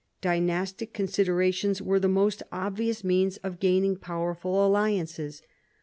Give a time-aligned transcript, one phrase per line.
[0.19, 5.43] Dynastic considerations were the most obvious means of gaining powerful alliances.